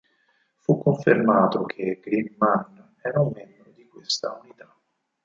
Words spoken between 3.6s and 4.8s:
di questa unità.